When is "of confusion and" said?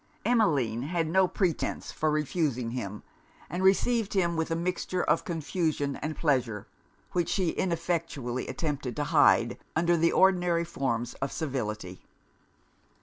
5.03-6.17